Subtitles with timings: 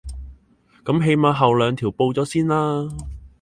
[0.83, 2.89] 噉起碼後兩條報咗先啦